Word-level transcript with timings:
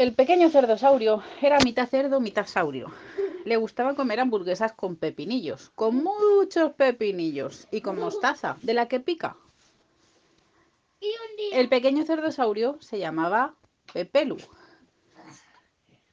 El 0.00 0.14
pequeño 0.14 0.48
cerdosaurio 0.48 1.22
era 1.42 1.58
mitad 1.58 1.86
cerdo, 1.86 2.20
mitad 2.20 2.46
saurio. 2.46 2.90
Le 3.44 3.58
gustaba 3.58 3.94
comer 3.94 4.18
hamburguesas 4.20 4.72
con 4.72 4.96
pepinillos, 4.96 5.72
con 5.74 5.96
muchos 5.96 6.72
pepinillos 6.72 7.68
y 7.70 7.82
con 7.82 7.98
mostaza, 7.98 8.56
de 8.62 8.72
la 8.72 8.88
que 8.88 9.00
pica. 9.00 9.36
Y 11.00 11.04
un 11.04 11.36
día, 11.36 11.60
El 11.60 11.68
pequeño 11.68 12.06
cerdosaurio 12.06 12.78
se 12.80 12.98
llamaba 12.98 13.56
Pepelu. 13.92 14.38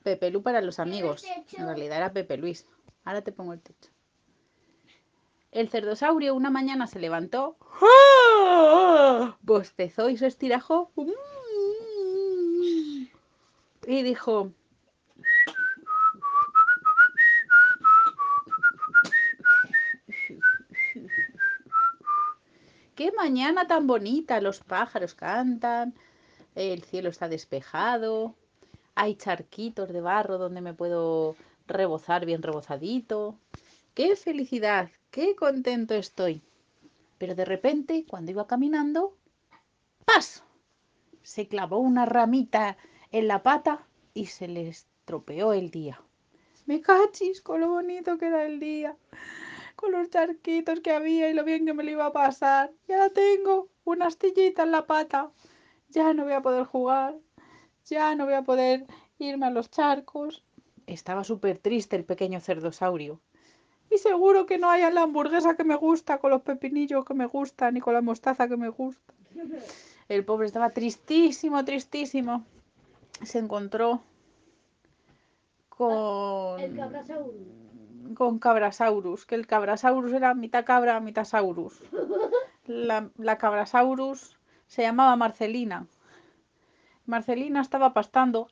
Pepelu 0.04 0.42
para 0.42 0.60
los 0.60 0.80
amigos. 0.80 1.24
En 1.58 1.66
realidad 1.66 2.00
era 2.00 2.12
Pepe 2.12 2.36
Luis. 2.36 2.66
Ahora 3.06 3.22
te 3.22 3.32
pongo 3.32 3.54
el 3.54 3.62
techo. 3.62 3.90
El 5.52 5.70
cerdosaurio 5.70 6.36
una 6.36 6.50
mañana 6.50 6.88
se 6.88 7.00
levantó, 7.00 7.56
bostezó 9.40 10.10
y 10.10 10.18
se 10.18 10.28
estirajó 10.28 10.92
y 13.88 14.04
dijo, 14.04 14.52
¡Qué 22.96 23.12
mañana 23.14 23.66
tan 23.68 23.88
bonita! 23.88 24.42
Los 24.42 24.60
pájaros 24.60 25.16
cantan, 25.16 25.94
el 26.56 26.84
cielo 26.84 27.10
está 27.10 27.30
despejado, 27.30 28.36
hay 28.96 29.16
charquitos 29.16 29.88
de 29.94 30.02
barro 30.02 30.38
donde 30.38 30.60
me 30.60 30.74
puedo 30.74 31.38
rebozar 31.66 32.26
bien 32.26 32.42
rebozadito. 32.42 33.40
¡Qué 33.94 34.18
felicidad! 34.18 34.90
¡Qué 35.12 35.36
contento 35.36 35.94
estoy! 35.94 36.42
Pero 37.18 37.36
de 37.36 37.46
repente, 37.46 38.06
cuando 38.10 38.32
iba 38.32 38.48
caminando, 38.48 39.16
¡pas! 40.04 40.44
Se 41.24 41.48
clavó 41.48 41.78
una 41.78 42.06
ramita 42.06 42.78
en 43.12 43.28
la 43.28 43.44
pata 43.44 43.88
y 44.14 44.28
se 44.28 44.48
le 44.48 44.68
estropeó 44.70 45.54
el 45.54 45.72
día. 45.72 46.02
Me 46.66 46.82
cachis 46.82 47.42
con 47.42 47.62
lo 47.62 47.70
bonito 47.70 48.18
que 48.18 48.28
era 48.28 48.46
el 48.46 48.60
día, 48.60 48.98
con 49.76 49.92
los 49.92 50.10
charquitos 50.10 50.82
que 50.82 50.92
había 50.92 51.30
y 51.30 51.34
lo 51.34 51.44
bien 51.44 51.66
que 51.66 51.74
me 51.74 51.84
lo 51.84 51.92
iba 51.92 52.08
a 52.08 52.12
pasar. 52.12 52.72
Ya 52.88 53.10
tengo 53.10 53.70
una 53.86 54.08
astillita 54.08 54.64
en 54.64 54.72
la 54.72 54.86
pata. 54.86 55.32
Ya 55.90 56.14
no 56.14 56.26
voy 56.26 56.34
a 56.34 56.42
poder 56.42 56.66
jugar, 56.66 57.16
ya 57.86 58.14
no 58.16 58.26
voy 58.26 58.34
a 58.34 58.42
poder 58.42 58.86
irme 59.18 59.46
a 59.46 59.52
los 59.52 59.72
charcos. 59.72 60.44
Estaba 60.86 61.24
súper 61.24 61.58
triste 61.58 61.96
el 61.96 62.04
pequeño 62.04 62.42
cerdosaurio. 62.42 63.22
Y 63.90 63.98
seguro 64.00 64.46
que 64.46 64.58
no 64.58 64.70
hay 64.70 64.82
la 64.94 65.04
hamburguesa 65.04 65.56
que 65.56 65.64
me 65.64 65.76
gusta, 65.76 66.18
con 66.18 66.32
los 66.32 66.42
pepinillos 66.42 67.06
que 67.06 67.14
me 67.14 67.26
gustan 67.26 67.78
y 67.78 67.80
con 67.80 67.94
la 67.94 68.02
mostaza 68.02 68.50
que 68.50 68.58
me 68.58 68.68
gusta. 68.68 69.14
El 70.10 70.26
pobre 70.26 70.48
estaba 70.48 70.72
tristísimo, 70.72 71.64
tristísimo. 71.64 72.46
Se 73.24 73.40
encontró 73.40 74.02
con, 75.70 76.60
el 76.60 76.76
cabrasaurus. 76.76 77.48
con 78.16 78.40
Cabrasaurus, 78.40 79.26
que 79.26 79.36
el 79.36 79.48
Cabrasaurus 79.48 80.14
era 80.14 80.34
mitad 80.34 80.66
cabra, 80.66 81.00
mitad 81.00 81.26
saurus. 81.26 81.82
La, 82.66 83.10
la 83.18 83.38
Cabrasaurus 83.38 84.38
se 84.68 84.82
llamaba 84.82 85.16
Marcelina. 85.16 85.88
Marcelina 87.06 87.62
estaba 87.62 87.94
pastando. 87.94 88.48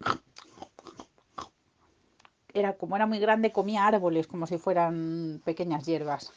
Era 2.54 2.78
como 2.78 2.96
era 2.96 3.06
muy 3.06 3.20
grande, 3.20 3.52
comía 3.52 3.86
árboles 3.86 4.28
como 4.28 4.48
si 4.48 4.58
fueran 4.58 5.42
pequeñas 5.44 5.86
hierbas. 5.86 6.32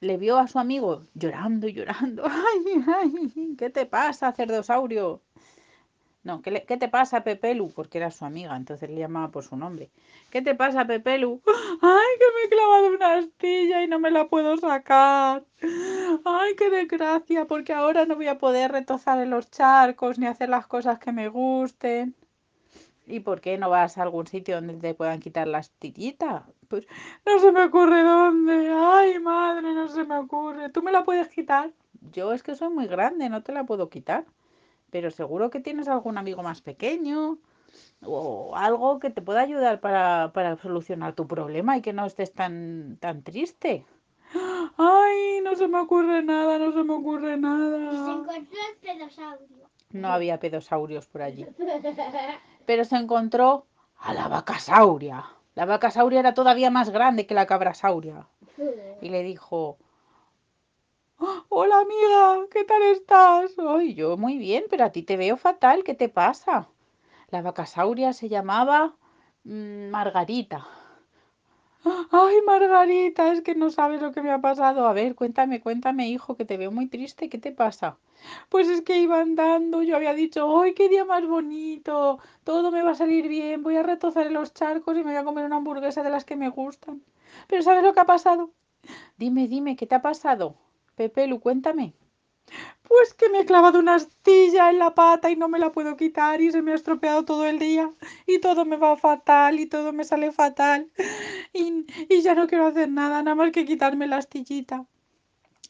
Le 0.00 0.18
vio 0.18 0.36
a 0.36 0.48
su 0.48 0.58
amigo 0.58 1.04
llorando 1.14 1.66
y 1.66 1.72
llorando. 1.72 2.24
¡Ay, 2.28 2.84
ay! 2.86 3.56
¿Qué 3.56 3.70
te 3.70 3.86
pasa, 3.86 4.32
cerdosaurio? 4.32 5.22
No, 6.24 6.42
¿qué, 6.42 6.50
le- 6.50 6.60
te 6.60 6.88
pasa, 6.88 7.22
Pepelu? 7.22 7.70
Porque 7.72 7.98
era 7.98 8.10
su 8.10 8.24
amiga, 8.24 8.56
entonces 8.56 8.90
le 8.90 8.96
llamaba 8.98 9.30
por 9.30 9.44
su 9.44 9.56
nombre. 9.56 9.90
¿Qué 10.30 10.42
te 10.42 10.54
pasa, 10.56 10.84
Pepelu? 10.86 11.40
¡Ay, 11.82 12.12
que 12.18 12.26
me 12.34 12.44
he 12.44 12.48
clavado 12.48 12.88
una 12.88 13.14
astilla 13.18 13.82
y 13.84 13.88
no 13.88 13.98
me 14.00 14.10
la 14.10 14.26
puedo 14.28 14.56
sacar! 14.56 15.44
¡Ay, 16.24 16.56
qué 16.56 16.70
desgracia! 16.70 17.44
Porque 17.46 17.72
ahora 17.74 18.06
no 18.06 18.16
voy 18.16 18.28
a 18.28 18.38
poder 18.38 18.72
retozar 18.72 19.20
en 19.20 19.30
los 19.30 19.50
charcos 19.50 20.18
ni 20.18 20.26
hacer 20.26 20.48
las 20.48 20.66
cosas 20.66 20.98
que 20.98 21.12
me 21.12 21.28
gusten. 21.28 22.14
¿Y 23.06 23.20
por 23.20 23.40
qué 23.40 23.58
no 23.58 23.70
vas 23.70 23.98
a 23.98 24.02
algún 24.02 24.26
sitio 24.26 24.56
donde 24.56 24.74
te 24.74 24.94
puedan 24.94 25.20
quitar 25.20 25.46
la 25.48 25.58
astillita? 25.58 26.46
Pues 26.68 26.86
no 27.26 27.38
se 27.38 27.52
me 27.52 27.64
ocurre 27.64 28.02
dónde. 28.02 28.70
¡Ay, 28.72 29.18
madre, 29.20 29.72
no 29.74 29.88
se 29.88 30.04
me 30.04 30.18
ocurre! 30.18 30.70
¿Tú 30.70 30.82
me 30.82 30.92
la 30.92 31.04
puedes 31.04 31.28
quitar? 31.28 31.70
Yo 32.12 32.32
es 32.32 32.42
que 32.42 32.54
soy 32.56 32.70
muy 32.70 32.86
grande, 32.86 33.28
no 33.28 33.42
te 33.42 33.52
la 33.52 33.64
puedo 33.64 33.88
quitar. 33.90 34.24
Pero 34.94 35.10
seguro 35.10 35.50
que 35.50 35.58
tienes 35.58 35.88
algún 35.88 36.18
amigo 36.18 36.44
más 36.44 36.60
pequeño 36.60 37.38
o 38.06 38.54
algo 38.54 39.00
que 39.00 39.10
te 39.10 39.22
pueda 39.22 39.40
ayudar 39.40 39.80
para, 39.80 40.30
para 40.32 40.56
solucionar 40.58 41.14
tu 41.14 41.26
problema 41.26 41.76
y 41.76 41.82
que 41.82 41.92
no 41.92 42.06
estés 42.06 42.32
tan, 42.32 42.96
tan 43.00 43.24
triste. 43.24 43.84
Ay, 44.78 45.40
no 45.42 45.56
se 45.56 45.66
me 45.66 45.80
ocurre 45.80 46.22
nada, 46.22 46.60
no 46.60 46.70
se 46.70 46.84
me 46.84 46.94
ocurre 46.94 47.30
Y 47.32 47.34
se 47.34 47.38
nada. 47.38 48.12
encontró 48.12 48.36
el 48.70 48.76
pedosaurio. 48.80 49.68
No 49.90 50.12
había 50.12 50.38
pedosaurios 50.38 51.08
por 51.08 51.22
allí. 51.22 51.44
Pero 52.64 52.84
se 52.84 52.94
encontró 52.94 53.66
a 53.98 54.14
la 54.14 54.28
vaca 54.28 54.60
sauria. 54.60 55.24
La 55.56 55.64
vaca 55.64 55.90
sauria 55.90 56.20
era 56.20 56.34
todavía 56.34 56.70
más 56.70 56.90
grande 56.90 57.26
que 57.26 57.34
la 57.34 57.46
cabra 57.46 57.74
sauria. 57.74 58.28
Y 59.02 59.08
le 59.08 59.24
dijo, 59.24 59.76
"Ah, 59.80 59.83
hola 61.48 61.78
amiga, 61.80 62.46
¿qué 62.50 62.64
tal 62.64 62.82
estás? 62.82 63.52
Ay, 63.58 63.94
yo 63.94 64.16
muy 64.16 64.38
bien, 64.38 64.64
pero 64.70 64.84
a 64.84 64.90
ti 64.92 65.02
te 65.02 65.16
veo 65.16 65.36
fatal, 65.36 65.84
¿qué 65.84 65.94
te 65.94 66.08
pasa? 66.08 66.68
La 67.30 67.42
vaca 67.42 67.66
sauria 67.66 68.12
se 68.12 68.28
llamaba 68.28 68.94
mm, 69.44 69.90
Margarita. 69.90 70.66
Ay, 72.10 72.36
Margarita, 72.46 73.32
es 73.32 73.42
que 73.42 73.54
no 73.54 73.70
sabes 73.70 74.00
lo 74.02 74.12
que 74.12 74.22
me 74.22 74.30
ha 74.30 74.40
pasado. 74.40 74.86
A 74.86 74.92
ver, 74.92 75.14
cuéntame, 75.14 75.60
cuéntame, 75.60 76.08
hijo, 76.08 76.36
que 76.36 76.44
te 76.44 76.56
veo 76.56 76.70
muy 76.72 76.86
triste, 76.88 77.28
¿qué 77.28 77.38
te 77.38 77.52
pasa? 77.52 77.98
Pues 78.48 78.68
es 78.68 78.82
que 78.82 78.98
iba 78.98 79.20
andando, 79.20 79.82
yo 79.82 79.96
había 79.96 80.14
dicho, 80.14 80.60
¡ay, 80.62 80.74
qué 80.74 80.88
día 80.88 81.04
más 81.04 81.26
bonito! 81.26 82.18
Todo 82.44 82.70
me 82.70 82.82
va 82.82 82.92
a 82.92 82.94
salir 82.94 83.28
bien, 83.28 83.62
voy 83.62 83.76
a 83.76 83.82
retozar 83.82 84.26
en 84.26 84.34
los 84.34 84.54
charcos 84.54 84.96
y 84.96 85.04
me 85.04 85.12
voy 85.12 85.16
a 85.16 85.24
comer 85.24 85.44
una 85.44 85.56
hamburguesa 85.56 86.02
de 86.02 86.10
las 86.10 86.24
que 86.24 86.36
me 86.36 86.48
gustan. 86.48 87.02
Pero 87.48 87.62
¿sabes 87.62 87.82
lo 87.84 87.94
que 87.94 88.00
ha 88.00 88.06
pasado? 88.06 88.50
Dime, 89.18 89.48
dime, 89.48 89.76
¿qué 89.76 89.86
te 89.86 89.94
ha 89.96 90.02
pasado? 90.02 90.56
Pepelu, 90.96 91.40
cuéntame. 91.40 91.94
Pues 92.82 93.14
que 93.14 93.28
me 93.30 93.40
he 93.40 93.44
clavado 93.46 93.78
una 93.78 93.94
astilla 93.96 94.70
en 94.70 94.78
la 94.78 94.94
pata 94.94 95.30
y 95.30 95.36
no 95.36 95.48
me 95.48 95.58
la 95.58 95.72
puedo 95.72 95.96
quitar 95.96 96.40
y 96.40 96.52
se 96.52 96.62
me 96.62 96.72
ha 96.72 96.74
estropeado 96.74 97.24
todo 97.24 97.46
el 97.46 97.58
día 97.58 97.92
y 98.26 98.38
todo 98.40 98.64
me 98.64 98.76
va 98.76 98.96
fatal 98.96 99.58
y 99.58 99.66
todo 99.66 99.92
me 99.92 100.04
sale 100.04 100.30
fatal 100.32 100.90
y, 101.52 101.86
y 102.08 102.22
ya 102.22 102.34
no 102.34 102.46
quiero 102.46 102.66
hacer 102.66 102.90
nada, 102.90 103.22
nada 103.22 103.34
más 103.34 103.52
que 103.52 103.64
quitarme 103.64 104.06
la 104.06 104.18
astillita. 104.18 104.86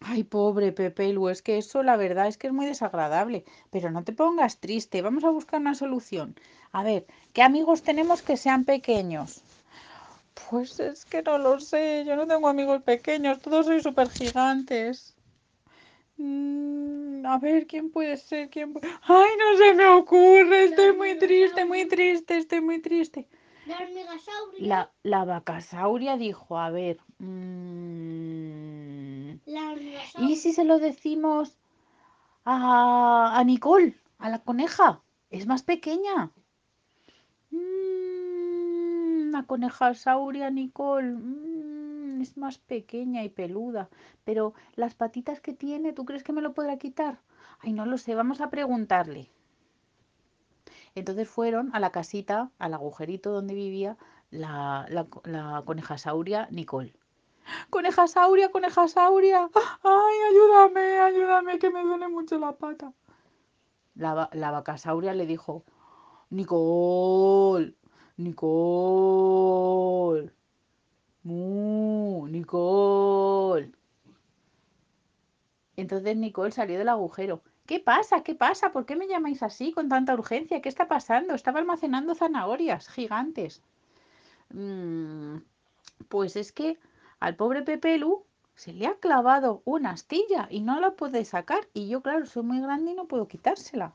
Ay, 0.01 0.23
pobre 0.25 0.73
Pepelu, 0.73 1.29
es 1.31 1.41
que 1.41 1.57
eso 1.57 1.83
la 1.83 1.97
verdad 1.97 2.29
es 2.29 2.37
que 2.37 2.49
es 2.49 2.53
muy 2.53 2.67
desagradable. 2.67 3.45
Pero 3.71 3.91
no 3.91 4.05
te 4.05 4.13
pongas 4.13 4.59
triste, 4.59 5.03
vamos 5.03 5.25
a 5.25 5.31
buscar 5.31 5.61
una 5.61 5.75
solución. 5.75 6.37
A 6.73 6.83
ver, 6.83 7.07
¿qué 7.33 7.43
amigos 7.43 7.83
tenemos 7.83 8.21
que 8.23 8.37
sean 8.37 8.65
pequeños? 8.65 9.43
Pues 10.51 10.79
es 10.81 11.05
que 11.07 11.23
no 11.23 11.39
lo 11.39 11.59
sé, 11.61 12.05
yo 12.07 12.17
no 12.17 12.27
tengo 12.27 12.49
amigos 12.49 12.83
pequeños, 12.83 13.41
todos 13.41 13.67
soy 13.67 13.81
súper 13.81 14.11
gigantes. 14.11 15.14
Mm, 16.17 17.25
a 17.27 17.39
ver, 17.39 17.67
¿quién 17.67 17.91
puede 17.91 18.17
ser? 18.17 18.49
¿Quién 18.51 18.75
pu- 18.75 18.81
Ay, 19.03 19.31
no 19.39 19.57
se 19.59 19.75
me 19.75 19.87
ocurre, 19.87 20.65
estoy 20.65 20.97
muy 20.97 21.19
triste, 21.19 21.65
muy 21.65 21.87
triste, 21.87 22.37
estoy 22.39 22.61
muy 22.61 22.81
triste. 22.81 23.29
La. 23.67 23.79
La, 24.59 24.93
la 25.03 25.25
vacasauria 25.25 26.17
dijo, 26.17 26.59
a 26.59 26.71
ver, 26.71 26.99
mm, 27.19 29.31
La. 29.47 29.75
¿y 30.29 30.37
si 30.37 30.53
se 30.53 30.65
lo 30.65 30.79
decimos 30.79 31.57
a, 32.45 33.33
a 33.39 33.45
Nicole, 33.45 33.97
a 34.19 34.29
la 34.31 34.39
coneja? 34.39 35.03
Es 35.31 35.47
más 35.47 35.63
pequeña. 35.65 36.31
Mm, 37.51 39.31
la 39.33 39.43
coneja 39.45 39.95
sauria, 39.95 40.51
Nicole, 40.51 41.11
mm, 41.13 41.74
es 42.25 42.37
más 42.37 42.59
pequeña 42.59 43.23
y 43.23 43.29
peluda. 43.29 43.89
Pero 44.25 44.55
las 44.75 44.95
patitas 44.95 45.41
que 45.41 45.53
tiene, 45.53 45.93
¿tú 45.93 46.05
crees 46.05 46.25
que 46.25 46.33
me 46.33 46.43
lo 46.43 46.55
podrá 46.55 46.77
quitar? 46.79 47.21
Ay, 47.61 47.73
no 47.73 47.87
lo 47.87 47.99
sé, 47.99 48.15
vamos 48.15 48.41
a 48.41 48.51
preguntarle. 48.51 49.31
Entonces 50.95 51.29
fueron 51.29 51.71
a 51.75 51.81
la 51.81 51.91
casita, 51.91 52.51
al 52.59 52.75
agujerito 52.75 53.31
donde 53.31 53.55
vivía 53.55 53.97
la, 54.31 54.87
la, 54.89 55.07
la 55.25 55.63
coneja 55.65 55.99
sauria 55.99 56.49
Nicole. 56.51 56.95
Coneja 57.71 58.07
sauria, 58.07 58.51
coneja 58.51 58.89
sauria. 58.89 59.51
Ay, 59.83 60.17
ayúdame, 60.31 60.99
ayúdame, 60.99 61.59
que 61.59 61.71
me 61.71 61.83
duele 61.85 62.09
mucho 62.09 62.39
la 62.39 62.53
pata. 62.53 62.93
La, 63.95 64.29
la 64.33 64.51
vacasauria 64.51 65.15
le 65.15 65.27
dijo, 65.27 65.65
Nicole, 66.31 67.77
Nicole, 68.17 69.15
Nicole. 72.45 73.73
Entonces 75.77 76.17
Nicole 76.17 76.53
salió 76.53 76.79
del 76.79 76.89
agujero 76.89 77.43
¿Qué 77.67 77.81
pasa? 77.81 78.23
¿Qué 78.23 78.35
pasa? 78.35 78.73
¿Por 78.73 78.85
qué 78.85 78.95
me 78.95 79.09
llamáis 79.09 79.43
así 79.43 79.73
con 79.73 79.89
tanta 79.89 80.13
urgencia? 80.13 80.61
¿Qué 80.61 80.69
está 80.69 80.87
pasando? 80.87 81.35
Estaba 81.35 81.61
almacenando 81.61 82.15
zanahorias 82.15 82.89
gigantes. 82.91 83.63
Mm, 84.51 85.39
pues 86.11 86.37
es 86.37 86.53
que 86.53 86.79
al 87.21 87.37
pobre 87.37 87.63
Pepelu 87.63 88.27
se 88.55 88.75
le 88.75 88.87
ha 88.87 88.97
clavado 88.97 89.63
una 89.65 89.93
astilla 89.93 90.47
y 90.51 90.61
no 90.61 90.79
la 90.79 90.91
puede 90.91 91.25
sacar. 91.25 91.67
Y 91.73 91.89
yo, 91.89 92.03
claro, 92.03 92.27
soy 92.27 92.43
muy 92.43 92.61
grande 92.61 92.91
y 92.91 92.95
no 92.95 93.07
puedo 93.07 93.29
quitársela. 93.29 93.95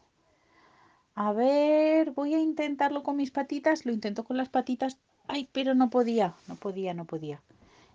A 1.13 1.31
ver, 1.33 2.11
voy 2.11 2.33
a 2.33 2.39
intentarlo 2.39 3.03
con 3.03 3.17
mis 3.17 3.29
patitas. 3.29 3.85
Lo 3.85 3.91
intento 3.91 4.23
con 4.23 4.37
las 4.37 4.49
patitas. 4.49 4.97
Ay, 5.27 5.47
pero 5.51 5.75
no 5.75 5.91
podía, 5.91 6.33
no 6.47 6.55
podía, 6.55 6.95
no 6.95 7.05
podía. 7.05 7.39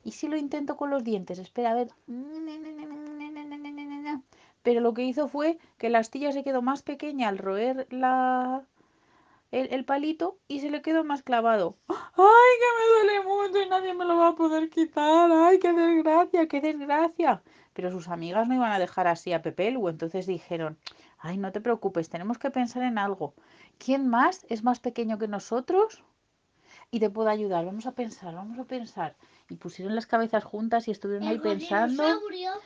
Y 0.05 0.13
si 0.13 0.29
lo 0.29 0.37
intento 0.37 0.77
con 0.77 0.91
los 0.91 1.03
dientes, 1.03 1.39
espera, 1.39 1.71
a 1.71 1.75
ver. 1.75 1.89
Pero 4.63 4.81
lo 4.81 4.95
que 4.95 5.05
hizo 5.05 5.29
fue 5.29 5.59
que 5.79 5.91
la 5.91 5.99
astilla 5.99 6.33
se 6.33 6.45
quedó 6.45 6.63
más 6.63 6.83
pequeña 6.83 7.29
al 7.29 7.39
roer 7.39 7.87
la, 7.91 8.65
el, 9.51 9.85
palito 9.85 10.39
y 10.49 10.61
se 10.61 10.71
le 10.71 10.83
quedó 10.83 11.05
más 11.05 11.23
clavado. 11.23 11.77
¡Ay, 11.89 11.97
que 12.17 12.71
me 12.79 12.85
duele 12.91 13.23
mucho 13.25 13.63
y 13.63 13.69
nadie 13.69 13.95
me 13.95 14.05
lo 14.05 14.17
va 14.17 14.29
a 14.29 14.35
poder 14.35 14.71
quitar! 14.71 15.31
¡Ay, 15.31 15.59
qué 15.59 15.73
desgracia, 15.73 16.49
qué 16.49 16.61
desgracia! 16.61 17.43
Pero 17.73 17.91
sus 17.91 18.09
amigas 18.09 18.49
no 18.49 18.55
iban 18.55 18.73
a 18.73 18.79
dejar 18.79 19.07
así 19.07 19.33
a 19.33 19.43
Pepelu, 19.43 19.89
entonces 19.89 20.27
dijeron, 20.27 20.79
¡ay, 21.19 21.39
no 21.39 21.53
te 21.53 21.61
preocupes, 21.61 22.09
tenemos 22.09 22.39
que 22.39 22.51
pensar 22.51 22.83
en 22.83 22.99
algo! 22.99 23.35
¿Quién 23.79 24.09
más 24.09 24.45
es 24.49 24.65
más 24.65 24.81
pequeño 24.81 25.19
que 25.19 25.29
nosotros? 25.29 26.03
Y 26.95 27.01
te 27.01 27.11
puedo 27.11 27.29
ayudar, 27.29 27.65
vamos 27.67 27.87
a 27.87 27.91
pensar, 27.91 28.33
vamos 28.37 28.57
a 28.57 28.63
pensar. 28.63 29.17
Y 29.49 29.57
pusieron 29.57 29.97
las 29.97 30.07
cabezas 30.07 30.45
juntas 30.45 30.87
y 30.87 30.93
estuvieron 30.93 31.27
ahí 31.27 31.41
pensando. 31.41 32.05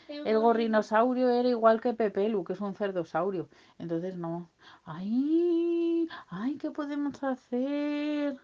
El, 0.06 0.26
El 0.26 0.38
gorrinosaurio 0.38 1.30
era 1.30 1.48
igual 1.48 1.80
que 1.80 1.94
Pepelu, 1.94 2.44
que 2.44 2.52
es 2.52 2.60
un 2.60 2.74
cerdosaurio. 2.74 3.48
Entonces 3.78 4.16
no. 4.16 4.50
¡Ay! 4.84 6.06
¡Ay! 6.28 6.58
¿Qué 6.58 6.70
podemos 6.70 7.24
hacer? 7.24 8.36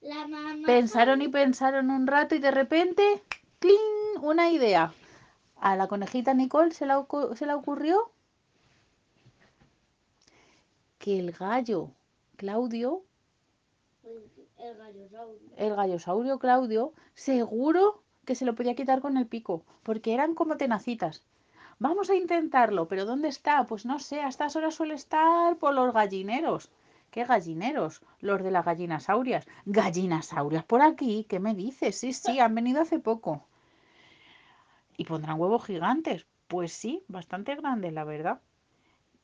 La 0.00 0.26
mamá 0.26 0.66
Pensaron 0.66 1.22
y 1.22 1.28
pensaron 1.28 1.92
un 1.92 2.08
rato 2.08 2.34
y 2.34 2.40
de 2.40 2.50
repente, 2.50 3.22
¡cling! 3.60 4.22
Una 4.22 4.50
idea. 4.50 4.92
A 5.60 5.76
la 5.76 5.86
conejita 5.86 6.34
Nicole 6.34 6.72
se 6.72 6.86
la, 6.86 7.06
se 7.36 7.46
le 7.46 7.54
ocurrió 7.54 8.10
que 10.98 11.20
el 11.20 11.30
gallo 11.30 11.92
Claudio, 12.36 13.04
El 15.56 15.74
gallosaurio. 15.74 16.38
Claudio, 16.38 16.92
seguro 17.14 18.02
que 18.24 18.34
se 18.34 18.44
lo 18.44 18.54
podía 18.54 18.74
quitar 18.74 19.00
con 19.00 19.16
el 19.16 19.26
pico, 19.26 19.64
porque 19.82 20.14
eran 20.14 20.34
como 20.34 20.56
tenacitas. 20.56 21.22
Vamos 21.78 22.10
a 22.10 22.14
intentarlo, 22.14 22.88
pero 22.88 23.06
¿dónde 23.06 23.28
está? 23.28 23.66
Pues 23.66 23.86
no 23.86 23.98
sé, 23.98 24.20
a 24.20 24.28
estas 24.28 24.54
horas 24.56 24.74
suele 24.74 24.94
estar 24.94 25.56
por 25.56 25.72
los 25.72 25.94
gallineros. 25.94 26.70
¿Qué 27.10 27.24
gallineros? 27.24 28.02
Los 28.20 28.42
de 28.42 28.50
las 28.50 28.64
gallinasaurias. 28.64 29.46
¿Gallinasaurias 29.64 30.64
por 30.64 30.82
aquí? 30.82 31.26
¿Qué 31.28 31.40
me 31.40 31.54
dices? 31.54 31.98
Sí, 31.98 32.12
sí, 32.12 32.38
han 32.38 32.54
venido 32.54 32.82
hace 32.82 32.98
poco. 32.98 33.46
¿Y 34.96 35.04
pondrán 35.04 35.40
huevos 35.40 35.64
gigantes? 35.64 36.26
Pues 36.46 36.72
sí, 36.72 37.02
bastante 37.08 37.56
grandes, 37.56 37.92
la 37.94 38.04
verdad. 38.04 38.40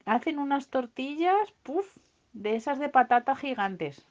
Hacen 0.06 0.38
unas 0.38 0.68
tortillas, 0.68 1.52
puff, 1.62 1.96
de 2.32 2.56
esas 2.56 2.78
de 2.78 2.88
patata 2.88 3.36
gigantes. 3.36 4.04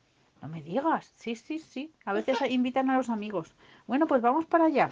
No 0.45 0.51
me 0.51 0.61
digas. 0.61 1.11
Sí, 1.15 1.35
sí, 1.35 1.57
sí. 1.57 1.91
A 2.05 2.13
veces 2.13 2.37
invitan 2.49 2.91
a 2.91 2.97
los 2.97 3.09
amigos. 3.09 3.55
Bueno, 3.87 4.05
pues 4.05 4.21
vamos 4.21 4.45
para 4.45 4.65
allá. 4.65 4.91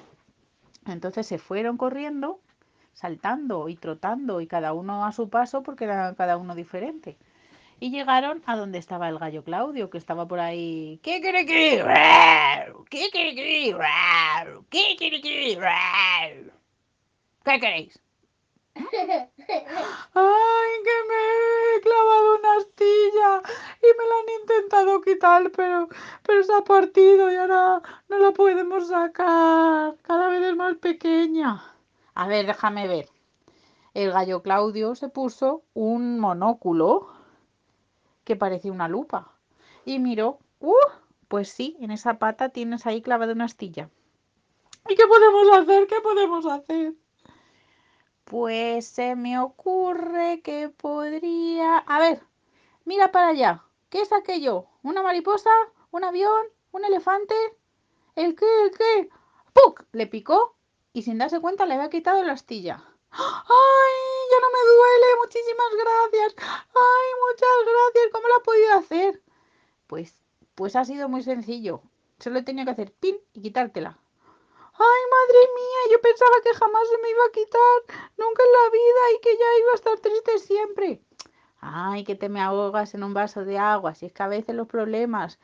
Entonces 0.88 1.28
se 1.28 1.38
fueron 1.38 1.78
corriendo 1.78 2.40
saltando 2.94 3.70
y 3.70 3.76
trotando 3.76 4.42
y 4.42 4.48
cada 4.48 4.74
uno 4.74 5.06
a 5.06 5.12
su 5.12 5.30
paso 5.30 5.62
porque 5.62 5.84
era 5.84 6.16
cada 6.16 6.38
uno 6.38 6.56
diferente. 6.56 7.18
Y 7.80 7.92
llegaron 7.92 8.42
a 8.48 8.56
donde 8.56 8.80
estaba 8.80 9.10
el 9.10 9.20
gallo 9.20 9.44
Claudio, 9.44 9.92
que 9.92 10.00
estaba 10.00 10.28
por 10.28 10.40
ahí. 10.40 11.00
¿Qué 11.04 11.22
quiere 11.22 11.46
que? 11.46 11.84
¿Qué 12.90 13.10
quiere 13.12 13.36
que? 13.36 13.76
¿Qué 14.72 14.96
quiere 14.98 15.22
que? 15.22 15.60
¿Qué 17.46 17.60
queréis? 17.60 18.00
¡Ay, 18.76 20.74
que 20.84 20.98
me 21.08 21.20
he 21.76 21.82
clavado 21.82 22.40
una 22.40 22.58
astilla! 22.58 23.42
Intentado 24.84 25.02
quitar, 25.02 25.52
pero, 25.52 25.88
pero 26.24 26.44
se 26.44 26.54
ha 26.54 26.62
partido 26.62 27.32
y 27.32 27.36
ahora 27.38 27.82
no 28.10 28.18
la 28.18 28.32
podemos 28.32 28.90
sacar. 28.90 29.96
Cada 30.02 30.28
vez 30.28 30.44
es 30.44 30.56
más 30.58 30.76
pequeña. 30.76 31.64
A 32.16 32.28
ver, 32.28 32.46
déjame 32.46 32.88
ver. 32.88 33.08
El 33.94 34.12
gallo 34.12 34.42
Claudio 34.42 34.96
se 34.96 35.08
puso 35.08 35.64
un 35.74 36.20
monóculo 36.20 37.08
que 38.26 38.36
parecía 38.36 38.74
una 38.74 38.90
lupa. 38.90 39.32
Y 39.86 40.00
miró, 40.00 40.40
¡uh! 40.60 40.74
Pues 41.30 41.48
sí, 41.48 41.78
en 41.80 41.92
esa 41.92 42.20
pata 42.20 42.50
tienes 42.50 42.86
ahí 42.86 43.02
clavada 43.02 43.32
una 43.32 43.46
astilla. 43.46 43.90
¿Y 44.90 44.96
qué 44.96 45.08
podemos 45.08 45.60
hacer? 45.60 45.88
¿Qué 45.88 46.02
podemos 46.02 46.46
hacer? 46.46 46.94
Pues 48.26 48.86
se 48.88 49.16
me 49.16 49.40
ocurre 49.40 50.42
que 50.42 50.68
podría... 50.68 51.78
A 51.78 52.00
ver, 52.00 52.22
mira 52.84 53.14
para 53.14 53.30
allá. 53.30 53.64
¿Qué 53.90 54.02
es 54.02 54.12
aquello? 54.12 54.68
¿Una 54.84 55.02
mariposa? 55.02 55.50
¿Un 55.92 56.04
avión? 56.04 56.46
¿Un 56.72 56.84
elefante? 56.84 57.36
¿El 58.16 58.36
qué? 58.36 58.64
¿El 58.64 58.72
qué? 58.72 59.10
¡Puc! 59.54 59.86
Le 59.94 60.08
picó 60.08 60.58
y 60.92 61.04
sin 61.04 61.18
darse 61.18 61.40
cuenta 61.40 61.66
le 61.66 61.76
había 61.76 61.90
quitado 61.90 62.22
la 62.24 62.34
astilla. 62.34 62.84
¡Ay! 63.12 63.94
Ya 64.30 64.40
no 64.42 64.48
me 64.52 64.60
duele. 64.76 65.06
Muchísimas 65.24 65.72
gracias. 65.74 66.36
¡Ay! 66.38 67.08
Muchas 67.30 67.58
gracias. 67.64 68.12
¿Cómo 68.12 68.28
lo 68.28 68.36
ha 68.36 68.44
podido 68.44 68.74
hacer? 68.74 69.22
Pues, 69.88 70.16
pues 70.54 70.76
ha 70.76 70.84
sido 70.84 71.08
muy 71.08 71.24
sencillo. 71.24 71.82
Solo 72.20 72.40
he 72.40 72.44
tenido 72.44 72.66
que 72.66 72.72
hacer 72.72 72.92
pin 72.92 73.18
y 73.32 73.42
quitártela. 73.42 73.98
¡Ay, 74.74 75.02
madre 75.12 75.40
mía! 75.56 75.92
Yo 75.92 76.02
pensaba 76.02 76.36
que 76.44 76.54
jamás 76.56 76.90
se 76.90 76.98
me 76.98 77.10
iba 77.10 77.24
a 77.24 77.32
quitar. 77.32 78.00
Nunca 78.18 78.44
en 78.44 78.52
la 78.52 78.70
vida 78.70 79.12
y 79.16 79.22
que 79.22 79.38
ya 79.38 79.60
iba 79.60 79.72
a 79.72 79.76
estar 79.76 80.00
triste 80.00 80.40
siempre. 80.40 81.02
¡Ay, 81.66 82.04
que 82.04 82.16
te 82.16 82.28
me 82.28 82.42
ahogas 82.42 82.94
en 82.94 83.04
un 83.04 83.14
vaso 83.14 83.46
de 83.46 83.58
agua! 83.58 83.96
Si 83.96 84.06
es 84.06 84.12
que 84.12 84.22
a 84.24 84.28
veces 84.28 84.54
los 84.54 84.68
problemas 84.68 85.40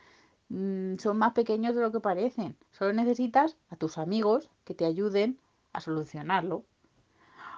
mmm, 0.50 0.98
son 0.98 1.18
más 1.18 1.32
pequeños 1.34 1.76
de 1.76 1.82
lo 1.82 1.94
que 1.94 2.02
parecen. 2.02 2.58
Solo 2.72 2.92
necesitas 2.94 3.58
a 3.70 3.78
tus 3.78 3.98
amigos 3.98 4.50
que 4.66 4.76
te 4.76 4.86
ayuden 4.86 5.40
a 5.72 5.80
solucionarlo. 5.80 6.66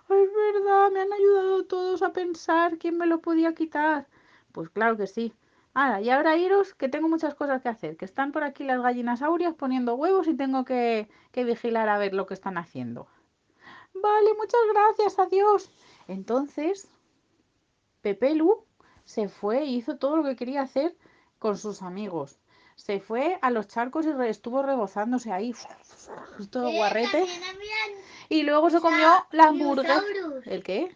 Es 0.09 0.29
verdad, 0.45 0.91
me 0.91 1.01
han 1.01 1.11
ayudado 1.11 1.65
todos 1.65 2.03
a 2.03 2.13
pensar 2.13 2.77
quién 2.77 2.97
me 2.99 3.07
lo 3.07 3.19
podía 3.19 3.55
quitar. 3.55 4.07
Pues 4.51 4.69
claro 4.69 4.95
que 4.95 5.07
sí. 5.07 5.33
Ahora, 5.73 6.01
y 6.01 6.11
ahora 6.11 6.37
iros, 6.37 6.75
que 6.75 6.89
tengo 6.89 7.07
muchas 7.09 7.33
cosas 7.33 7.63
que 7.63 7.69
hacer, 7.69 7.97
que 7.97 8.06
están 8.06 8.31
por 8.31 8.44
aquí 8.44 8.63
las 8.63 8.81
gallinasaurias 8.81 9.56
poniendo 9.56 9.95
huevos 9.95 10.27
y 10.27 10.35
tengo 10.35 10.65
que, 10.65 11.09
que 11.31 11.45
vigilar 11.45 11.89
a 11.89 11.97
ver 11.97 12.13
lo 12.13 12.27
que 12.27 12.35
están 12.35 12.57
haciendo. 12.59 13.07
Vale, 13.95 14.33
muchas 14.37 14.61
gracias, 14.71 15.18
adiós. 15.18 15.71
Entonces, 16.07 16.89
Pepelu 18.01 18.65
se 19.05 19.29
fue 19.29 19.65
y 19.65 19.75
hizo 19.75 19.97
todo 19.97 20.17
lo 20.17 20.23
que 20.23 20.35
quería 20.35 20.61
hacer 20.61 20.95
con 21.39 21.57
sus 21.57 21.81
amigos. 21.81 22.39
Se 22.75 22.99
fue 22.99 23.37
a 23.41 23.51
los 23.51 23.67
charcos 23.67 24.05
y 24.05 24.09
estuvo 24.27 24.63
rebozándose 24.63 25.31
ahí, 25.31 25.53
todo 26.49 26.69
Eh, 26.69 26.77
guarrete. 26.77 27.25
Y 28.29 28.43
luego 28.43 28.69
se 28.69 28.79
comió 28.79 29.07
la 29.31 29.49
hamburguesa. 29.49 30.01
¿El 30.45 30.63
qué? 30.63 30.95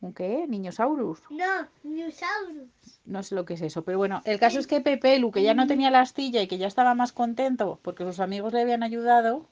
¿Un 0.00 0.12
qué? 0.12 0.46
Niñosaurus. 0.46 1.22
No, 1.30 1.66
dinosaurios. 1.82 2.68
No 3.06 3.22
sé 3.22 3.34
lo 3.34 3.46
que 3.46 3.54
es 3.54 3.62
eso, 3.62 3.82
pero 3.82 3.96
bueno, 3.96 4.20
el 4.26 4.38
caso 4.38 4.58
es 4.58 4.66
que 4.66 4.82
Pepelu, 4.82 5.30
que 5.30 5.42
ya 5.42 5.54
no 5.54 5.66
tenía 5.66 5.90
la 5.90 6.00
astilla 6.00 6.42
y 6.42 6.46
que 6.46 6.58
ya 6.58 6.66
estaba 6.66 6.94
más 6.94 7.12
contento 7.12 7.80
porque 7.82 8.04
sus 8.04 8.20
amigos 8.20 8.52
le 8.52 8.60
habían 8.60 8.82
ayudado 8.82 9.46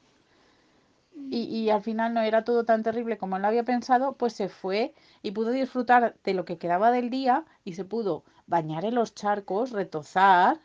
y, 1.31 1.69
al 1.71 1.83
final 1.83 2.15
no 2.15 2.21
era 2.23 2.45
todo 2.45 2.65
tan 2.65 2.83
terrible 2.83 3.19
como 3.19 3.37
él 3.37 3.45
había 3.45 3.65
pensado, 3.65 4.15
pues 4.17 4.33
se 4.33 4.49
fue 4.49 4.95
y 5.23 5.33
pudo 5.33 5.51
disfrutar 5.51 6.17
de 6.25 6.35
lo 6.35 6.45
que 6.45 6.59
quedaba 6.59 6.91
del 6.91 7.11
día 7.11 7.45
y 7.65 7.75
se 7.75 7.85
pudo 7.85 8.25
bañar 8.47 8.85
en 8.85 8.95
los 8.95 9.15
charcos, 9.15 9.73
retozar, 9.73 10.59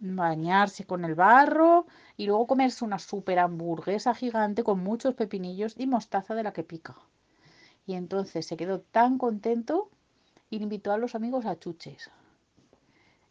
bañarse 0.00 0.84
con 0.84 1.04
el 1.04 1.14
barro 1.14 1.86
y 2.16 2.26
luego 2.26 2.46
comerse 2.46 2.84
una 2.84 2.98
super 2.98 3.38
hamburguesa 3.38 4.14
gigante 4.14 4.64
con 4.64 4.80
muchos 4.80 5.14
pepinillos 5.14 5.74
y 5.78 5.86
mostaza 5.86 6.34
de 6.34 6.42
la 6.42 6.52
que 6.52 6.64
pica. 6.64 6.96
Y 7.86 7.94
entonces 7.94 8.46
se 8.46 8.56
quedó 8.56 8.80
tan 8.80 9.18
contento 9.18 9.90
y 10.50 10.62
invitó 10.62 10.92
a 10.92 10.98
los 10.98 11.14
amigos 11.14 11.46
a 11.46 11.58
chuches. 11.58 12.10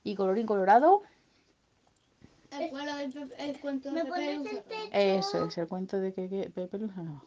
Y 0.04 0.16
colorín 0.16 0.48
colorado, 0.48 1.04
El, 2.52 2.70
cuento 3.60 3.90
el 3.90 3.96
de 3.96 4.04
¿Me 4.04 4.10
Pepe 4.10 4.90
eso 4.92 5.46
es 5.46 5.58
el 5.58 5.68
cuento 5.68 6.00
de 6.00 6.14
que, 6.14 6.30
que 6.30 6.50
Pepe 6.50 6.80
Luce 6.80 7.02
no. 7.02 7.24